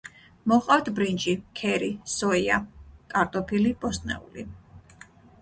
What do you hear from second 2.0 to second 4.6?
სოია, კარტოფილი, ბოსტნეული.